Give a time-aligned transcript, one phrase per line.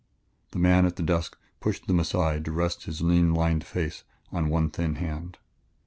[0.49, 4.49] The man at the desk pushed them aside to rest his lean, lined face on
[4.49, 5.37] one thin hand.